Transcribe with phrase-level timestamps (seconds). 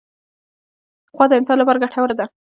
[1.15, 2.25] غوا د انسان لپاره ګټوره ده.